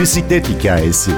[0.00, 1.10] bisiklet hikayesi.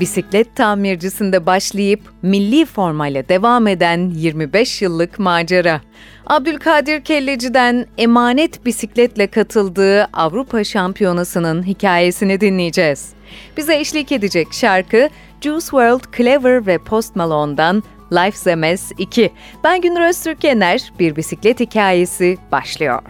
[0.00, 5.80] Bisiklet tamircisinde başlayıp milli formayla devam eden 25 yıllık macera.
[6.26, 13.08] Abdülkadir Kelleci'den emanet bisikletle katıldığı Avrupa Şampiyonası'nın hikayesini dinleyeceğiz.
[13.56, 15.08] Bize eşlik edecek şarkı
[15.40, 19.32] Juice WRLD, Clever ve Post Malone'dan Life's a Mess 2.
[19.64, 23.02] Ben Günür Öztürkener, bir bisiklet hikayesi başlıyor.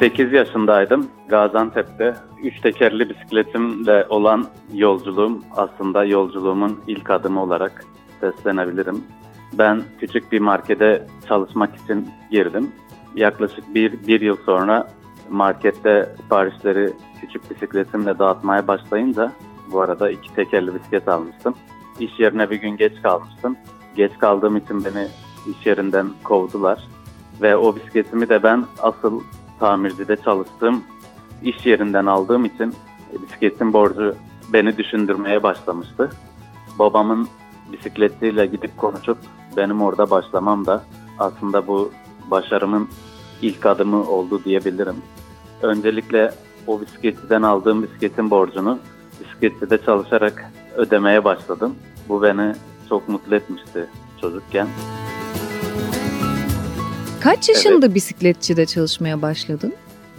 [0.00, 1.08] 8 yaşındaydım.
[1.28, 7.84] Gaziantep'te üç tekerli bisikletimle olan yolculuğum aslında yolculuğumun ilk adımı olarak
[8.20, 9.04] seslenebilirim.
[9.52, 12.72] Ben küçük bir markete çalışmak için girdim.
[13.14, 14.88] Yaklaşık bir, bir yıl sonra
[15.30, 19.32] markette siparişleri küçük bisikletimle dağıtmaya başlayınca
[19.72, 21.54] bu arada iki tekerli bisiklet almıştım.
[22.00, 23.56] İş yerine bir gün geç kalmıştım.
[23.96, 25.08] Geç kaldığım için beni
[25.50, 26.88] iş yerinden kovdular.
[27.42, 29.20] Ve o bisikletimi de ben asıl
[29.60, 30.84] tamircide çalıştığım
[31.42, 32.74] iş yerinden aldığım için
[33.22, 34.14] bisikletin borcu
[34.52, 36.10] beni düşündürmeye başlamıştı.
[36.78, 37.28] Babamın
[37.72, 39.18] bisikletiyle gidip konuşup
[39.56, 40.84] benim orada başlamam da
[41.18, 41.92] aslında bu
[42.30, 42.88] başarımın
[43.42, 44.96] ilk adımı oldu diyebilirim.
[45.62, 46.30] Öncelikle
[46.66, 48.78] o bisikletçiden aldığım bisikletin borcunu
[49.20, 51.74] bisikletçide çalışarak ödemeye başladım.
[52.08, 52.54] Bu beni
[52.88, 53.86] çok mutlu etmişti
[54.20, 54.68] çocukken.
[57.20, 57.94] Kaç yaşında evet.
[57.94, 59.74] bisikletçide çalışmaya başladın?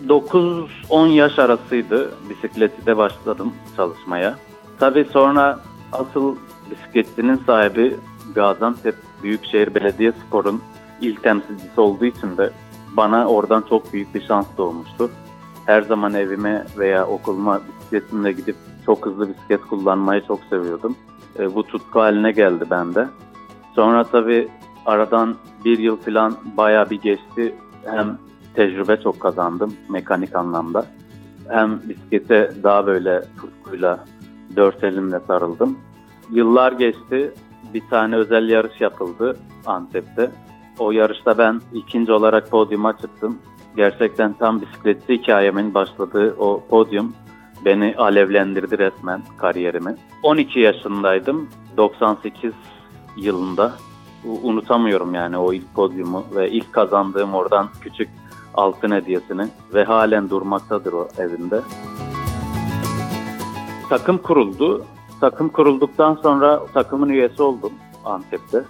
[0.07, 4.35] 9-10 yaş arasıydı bisikletçide başladım çalışmaya.
[4.79, 5.59] Tabii sonra
[5.91, 6.35] asıl
[6.71, 7.95] bisikletçinin sahibi
[8.35, 10.61] Gaziantep Büyükşehir Belediyespor'un
[11.01, 12.51] ilk temsilcisi olduğu için de
[12.97, 15.11] bana oradan çok büyük bir şans doğmuştu.
[15.65, 18.55] Her zaman evime veya okuluma bisikletimle gidip
[18.87, 20.95] çok hızlı bisiklet kullanmayı çok seviyordum.
[21.39, 23.07] E, bu tutku haline geldi bende.
[23.75, 24.47] Sonra tabii
[24.85, 25.35] aradan
[25.65, 27.55] bir yıl falan baya bir geçti.
[27.85, 28.17] Hem
[28.53, 30.85] tecrübe çok kazandım mekanik anlamda.
[31.49, 34.05] Hem bisiklete daha böyle tutkuyla
[34.55, 35.77] dört elimle sarıldım.
[36.31, 37.33] Yıllar geçti.
[37.73, 40.31] Bir tane özel yarış yapıldı Antep'te.
[40.79, 43.37] O yarışta ben ikinci olarak podyuma çıktım.
[43.75, 47.13] Gerçekten tam bisikletçi hikayemin başladığı o podyum
[47.65, 49.95] beni alevlendirdi resmen kariyerimi.
[50.23, 51.49] 12 yaşındaydım.
[51.77, 52.53] 98
[53.17, 53.73] yılında.
[54.43, 58.09] Unutamıyorum yani o ilk podyumu ve ilk kazandığım oradan küçük
[58.53, 61.61] altın hediyesini ve halen durmaktadır o evinde.
[63.89, 64.85] Takım kuruldu.
[65.21, 67.71] Takım kurulduktan sonra takımın üyesi oldum
[68.05, 68.63] Antep'te.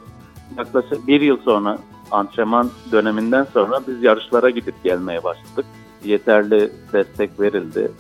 [0.58, 1.78] Yaklaşık bir yıl sonra
[2.12, 5.66] antrenman döneminden sonra biz yarışlara gidip gelmeye başladık.
[6.04, 7.92] Yeterli destek verildi.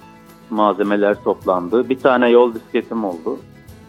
[0.49, 1.89] Malzemeler toplandı.
[1.89, 3.39] Bir tane yol bisikletim oldu.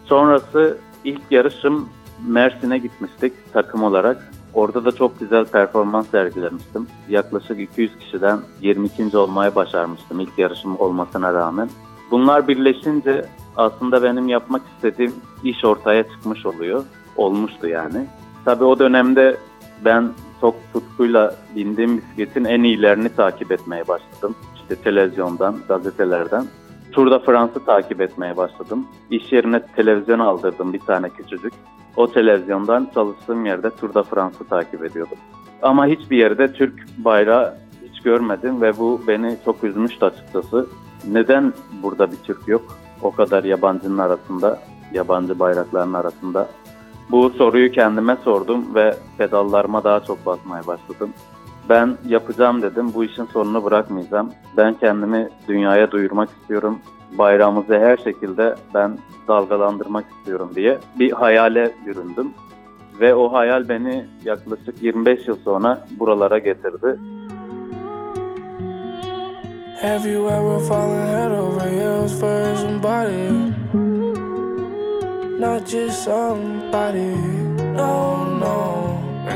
[0.05, 1.89] Sonrası ilk yarışım
[2.27, 4.31] Mersin'e gitmiştik takım olarak.
[4.53, 6.87] Orada da çok güzel performans sergilemiştim.
[7.09, 9.17] Yaklaşık 200 kişiden 22.
[9.17, 11.69] olmaya başarmıştım ilk yarışım olmasına rağmen.
[12.11, 13.25] Bunlar birleşince
[13.57, 16.83] aslında benim yapmak istediğim iş ortaya çıkmış oluyor.
[17.17, 18.05] Olmuştu yani.
[18.45, 19.37] Tabii o dönemde
[19.85, 24.35] ben çok tutkuyla bindiğim bisikletin en iyilerini takip etmeye başladım.
[24.69, 26.45] İşte televizyondan, gazetelerden.
[26.91, 28.87] Tour de France'ı takip etmeye başladım.
[29.11, 31.53] İş yerine televizyon aldırdım bir tane küçücük.
[31.95, 35.17] O televizyondan çalıştığım yerde Tour de France'ı takip ediyordum.
[35.61, 37.57] Ama hiçbir yerde Türk bayrağı
[37.89, 40.67] hiç görmedim ve bu beni çok üzmüştü açıkçası.
[41.07, 41.53] Neden
[41.83, 42.77] burada bir Türk yok?
[43.01, 44.59] O kadar yabancının arasında,
[44.93, 46.49] yabancı bayrakların arasında.
[47.11, 51.09] Bu soruyu kendime sordum ve pedallarıma daha çok basmaya başladım.
[51.69, 54.29] Ben yapacağım dedim, bu işin sonunu bırakmayacağım.
[54.57, 56.79] Ben kendimi dünyaya duyurmak istiyorum.
[57.17, 58.97] Bayrağımızı her şekilde ben
[59.27, 62.33] dalgalandırmak istiyorum diye bir hayale büründüm.
[62.99, 66.99] Ve o hayal beni yaklaşık 25 yıl sonra buralara getirdi.
[69.81, 73.29] Have you ever fallen head over heels for somebody?
[75.39, 77.15] Not just somebody,
[77.77, 78.28] no.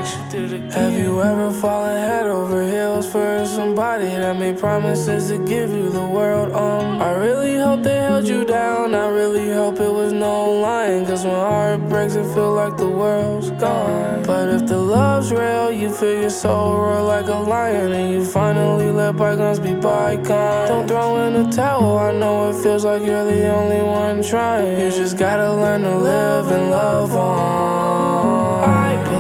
[0.04, 5.90] Have you ever fallen head over heels for somebody that made promises to give you
[5.90, 6.52] the world?
[6.52, 8.94] Um, I really hope they held you down.
[8.94, 11.06] I really hope it was no lying.
[11.06, 14.24] Cause when heart breaks, it feel like the world's gone.
[14.24, 17.94] But if the love's real, you feel your soul roar like a lion.
[17.94, 20.68] And you finally let bygones be bygones.
[20.70, 21.98] Don't throw in the towel.
[21.98, 24.82] I know it feels like you're the only one trying.
[24.82, 28.70] You just gotta learn to live and love on.
[28.70, 29.13] I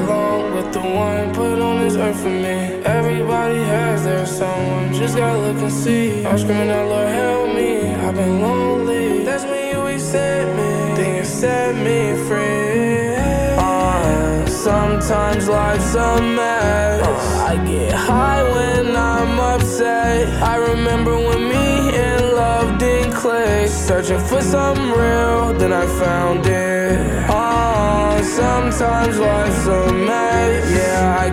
[0.94, 2.58] one put on this earth for me.
[2.86, 4.94] Everybody has their someone.
[4.94, 6.26] Just gotta look and see.
[6.26, 7.94] I'm screaming out, Lord, help me.
[7.96, 9.24] I've been lonely.
[9.24, 10.72] That's when you accept me.
[10.98, 13.16] Then you set me free.
[13.58, 17.02] Uh, sometimes life's a mess.
[17.52, 20.28] I get high when I'm upset.
[20.44, 23.68] I remember when me and love didn't click.
[23.68, 27.26] Searching for something real, then I found it.
[27.30, 30.33] Oh, sometimes life's a mess.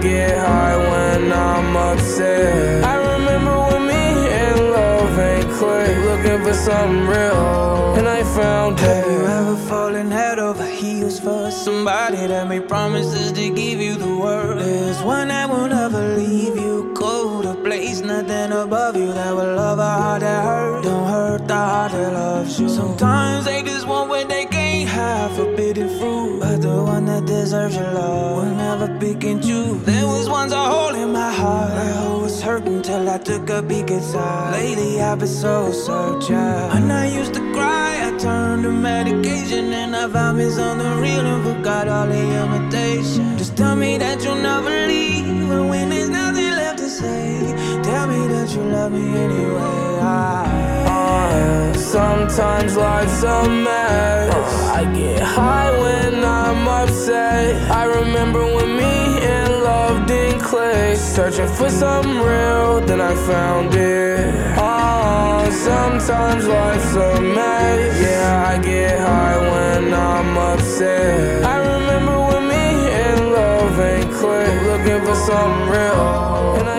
[0.01, 2.85] Get high when I'm upset.
[2.85, 5.97] I remember when me and love ain't click.
[6.09, 8.85] Looking for something real, and I found it.
[8.85, 13.97] Have you ever fallen head over heels for somebody that made promises to give you
[13.97, 14.61] the world?
[14.61, 16.95] There's one that will never leave you.
[16.95, 17.45] cold.
[17.45, 20.85] to place, nothing above you that will love a heart that hurt.
[20.85, 22.69] Don't hurt the heart that loves you.
[22.69, 26.41] Sometimes they just want what they can't have, forbidden fruit.
[26.41, 29.83] But the one that deserves your love will never pick and choose.
[29.85, 31.73] There was once a hole in my heart.
[31.73, 34.53] I was hurting till I took a big inside.
[34.53, 36.37] Lately I've been so searching.
[36.37, 41.27] And I used to cry, I turned to medication, and I found me something real
[41.27, 43.37] and forgot all the imitation.
[43.39, 48.07] Just tell me that you'll never leave, and when there's nothing left to say, tell
[48.07, 49.99] me that you love me anyway.
[50.03, 50.47] I,
[50.87, 54.55] Uh, sometimes life's a mess.
[54.71, 57.69] I get high when I'm upset.
[57.69, 58.95] I remember when me
[59.35, 60.97] and love didn't click.
[60.97, 64.33] Searching for something real, then I found it.
[64.57, 68.01] Oh, sometimes life's a mess.
[68.01, 71.45] Yeah, I get high when I'm upset.
[71.45, 72.67] I remember when me
[73.05, 74.63] and love ain't click.
[74.71, 76.70] Looking for something real,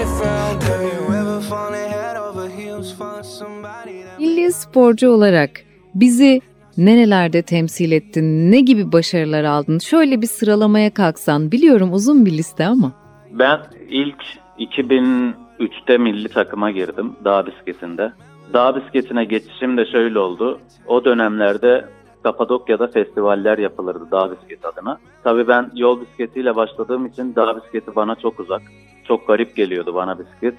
[4.62, 5.50] sporcu olarak
[5.96, 6.42] bizi
[6.78, 9.80] nerelerde temsil ettin, ne gibi başarılar aldın?
[9.80, 12.92] Şöyle bir sıralamaya kalksan, biliyorum uzun bir liste ama.
[13.32, 13.60] Ben
[13.90, 14.24] ilk
[14.60, 18.14] 2003'te milli takıma girdim dağ bisikletinde.
[18.54, 20.60] Dağ bisikletine geçişim de şöyle oldu.
[20.88, 21.86] O dönemlerde
[22.24, 25.00] Kapadokya'da festivaller yapılırdı dağ bisikleti adına.
[25.24, 28.62] Tabii ben yol bisikletiyle başladığım için dağ bisikleti bana çok uzak.
[29.08, 30.56] Çok garip geliyordu bana bisiklet.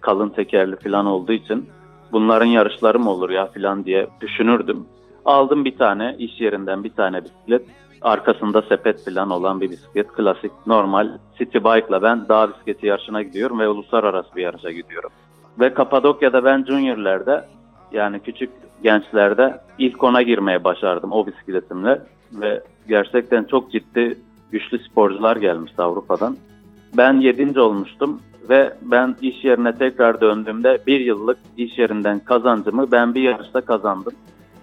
[0.00, 1.68] Kalın tekerli falan olduğu için
[2.12, 4.86] bunların yarışları mı olur ya falan diye düşünürdüm.
[5.24, 7.62] Aldım bir tane iş yerinden bir tane bisiklet.
[8.02, 10.12] Arkasında sepet falan olan bir bisiklet.
[10.12, 15.10] Klasik normal city bike'la ben dağ bisikleti yarışına gidiyorum ve uluslararası bir yarışa gidiyorum.
[15.60, 17.44] Ve Kapadokya'da ben juniorlerde
[17.92, 18.50] yani küçük
[18.82, 22.02] gençlerde ilk ona girmeye başardım o bisikletimle.
[22.32, 24.18] Ve gerçekten çok ciddi
[24.52, 26.36] güçlü sporcular gelmişti Avrupa'dan.
[26.96, 27.60] Ben 7.
[27.60, 33.60] olmuştum ve ben iş yerine tekrar döndüğümde bir yıllık iş yerinden kazancımı ben bir yarışta
[33.60, 34.12] kazandım.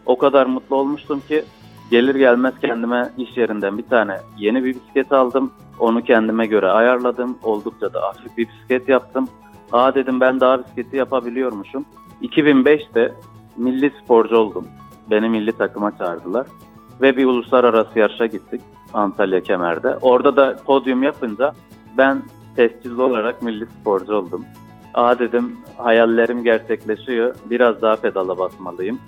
[0.06, 1.44] O kadar mutlu olmuştum ki
[1.92, 5.52] gelir gelmez kendime iş yerinden bir tane yeni bir bisiklet aldım.
[5.80, 7.38] Onu kendime göre ayarladım.
[7.44, 9.28] Oldukça da hafif bir bisiklet yaptım.
[9.72, 11.86] Aa dedim ben daha bisikleti yapabiliyormuşum.
[12.22, 13.14] 2005'te
[13.58, 14.68] milli sporcu oldum.
[15.12, 16.48] Beni milli takıma çağırdılar.
[17.02, 18.62] Ve bir uluslararası yarışa gittik
[18.94, 19.98] Antalya Kemer'de.
[20.02, 21.54] Orada da podyum yapınca
[21.98, 22.22] ben
[22.56, 24.46] tescilli olarak milli sporcu oldum.
[24.94, 27.36] Aa dedim hayallerim gerçekleşiyor.
[27.46, 29.00] Biraz daha pedala basmalıyım.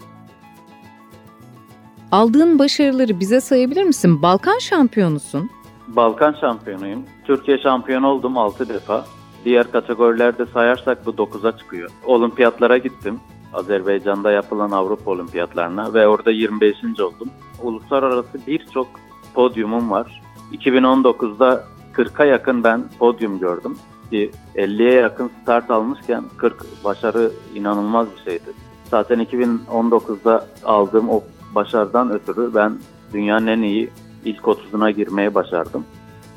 [2.11, 4.21] Aldığın başarıları bize sayabilir misin?
[4.21, 5.49] Balkan şampiyonusun.
[5.87, 7.03] Balkan şampiyonuyum.
[7.23, 9.05] Türkiye şampiyonu oldum 6 defa.
[9.45, 11.89] Diğer kategorilerde sayarsak bu 9'a çıkıyor.
[12.05, 13.19] Olimpiyatlara gittim.
[13.53, 16.75] Azerbaycan'da yapılan Avrupa Olimpiyatlarına ve orada 25.
[16.99, 17.29] oldum.
[17.61, 18.87] Uluslararası birçok
[19.33, 20.21] podyumum var.
[20.53, 21.63] 2019'da
[22.01, 23.77] 40'a yakın ben podyum gördüm.
[24.09, 28.51] Ki 50'ye yakın start almışken 40 başarı inanılmaz bir şeydi.
[28.89, 31.23] Zaten 2019'da aldığım o
[31.55, 32.77] başarıdan ötürü ben
[33.13, 33.89] dünyanın en iyi
[34.25, 35.85] ilk 30'una girmeye başardım.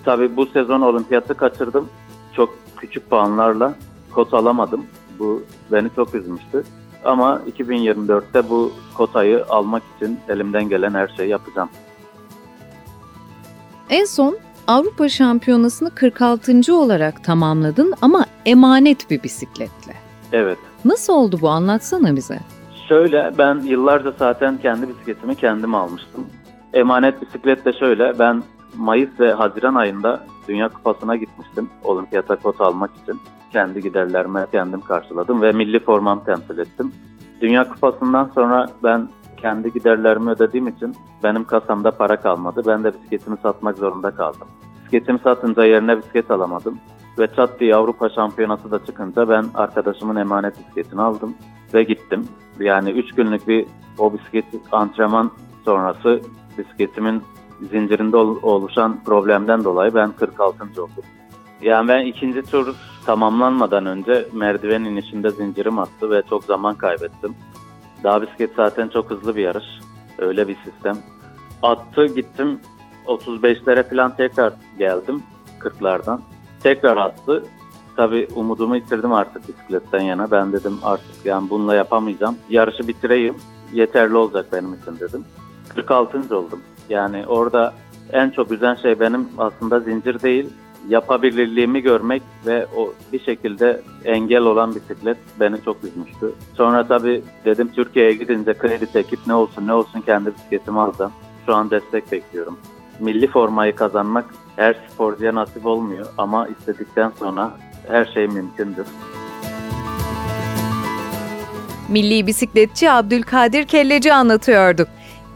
[0.04, 1.88] Tabii bu sezon olimpiyatı kaçırdım.
[2.32, 3.74] Çok küçük puanlarla
[4.14, 4.86] kot alamadım.
[5.18, 5.42] Bu
[5.72, 6.64] beni çok üzmüştü.
[7.04, 11.68] Ama 2024'te bu kotayı almak için elimden gelen her şeyi yapacağım.
[13.90, 16.74] En son Avrupa Şampiyonası'nı 46.
[16.74, 19.94] olarak tamamladın ama emanet bir bisikletle.
[20.32, 20.58] Evet.
[20.84, 22.38] Nasıl oldu bu anlatsana bize.
[22.88, 26.26] Şöyle ben yıllarca zaten kendi bisikletimi kendim almıştım.
[26.72, 28.42] Emanet bisiklet de şöyle ben
[28.76, 33.20] Mayıs ve Haziran ayında Dünya Kupası'na gitmiştim olimpiyata kota almak için.
[33.52, 36.92] Kendi giderlerimi kendim karşıladım ve milli formamı temsil ettim.
[37.40, 39.08] Dünya Kupası'ndan sonra ben
[39.44, 42.62] kendi giderlerimi ödediğim için benim kasamda para kalmadı.
[42.66, 44.48] Ben de bisikletimi satmak zorunda kaldım.
[44.80, 46.78] Bisikletimi satınca yerine bisiklet alamadım.
[47.18, 51.34] Ve çat diye Avrupa Şampiyonası da çıkınca ben arkadaşımın emanet bisikletini aldım
[51.74, 52.28] ve gittim.
[52.60, 53.66] Yani 3 günlük bir
[53.98, 55.30] o bisiklet antrenman
[55.64, 56.20] sonrası
[56.58, 57.22] bisikletimin
[57.70, 60.64] zincirinde ol- oluşan problemden dolayı ben 46.
[60.82, 61.04] oldum.
[61.62, 62.74] Yani ben ikinci tur
[63.06, 67.34] tamamlanmadan önce merdiven inişinde zincirim attı ve çok zaman kaybettim.
[68.04, 69.64] Dağ bisiklet zaten çok hızlı bir yarış.
[70.18, 70.98] Öyle bir sistem.
[71.62, 72.60] Attı gittim
[73.06, 75.22] 35'lere falan tekrar geldim
[75.60, 76.20] 40'lardan.
[76.62, 77.44] Tekrar attı.
[77.96, 80.30] Tabii umudumu yitirdim artık bisikletten yana.
[80.30, 82.36] Ben dedim artık yani bununla yapamayacağım.
[82.50, 83.36] Yarışı bitireyim.
[83.72, 85.24] Yeterli olacak benim için dedim.
[85.68, 86.36] 46.
[86.36, 86.60] oldum.
[86.88, 87.74] Yani orada
[88.12, 90.52] en çok üzen şey benim aslında zincir değil,
[90.88, 96.32] yapabilirliğimi görmek ve o bir şekilde engel olan bisiklet beni çok üzmüştü.
[96.56, 101.12] Sonra tabii dedim Türkiye'ye gidince kredi tekip ne olsun ne olsun kendi bisikletimi alacağım.
[101.46, 102.58] Şu an destek bekliyorum.
[103.00, 104.24] Milli formayı kazanmak
[104.56, 107.50] her sporcuya nasip olmuyor ama istedikten sonra
[107.88, 108.86] her şey mümkündür.
[111.88, 114.86] Milli bisikletçi Abdülkadir Kelleci anlatıyordu.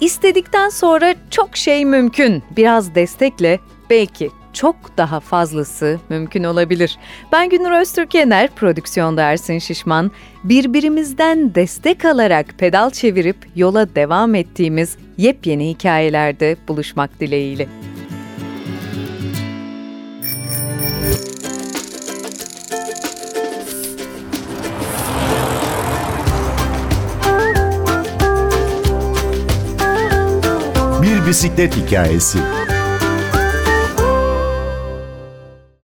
[0.00, 2.42] İstedikten sonra çok şey mümkün.
[2.56, 6.98] Biraz destekle belki çok daha fazlası mümkün olabilir.
[7.32, 10.10] Ben Günür Öztürkener, prodüksiyonda Ersin Şişman.
[10.44, 17.68] Birbirimizden destek alarak pedal çevirip yola devam ettiğimiz yepyeni hikayelerde buluşmak dileğiyle.
[31.02, 32.38] Bir bisiklet hikayesi.